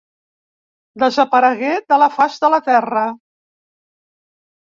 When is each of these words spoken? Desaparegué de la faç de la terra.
Desaparegué 1.01 1.69
de 1.93 1.99
la 2.03 2.09
faç 2.15 2.39
de 2.45 2.51
la 2.53 2.59
terra. 2.69 3.03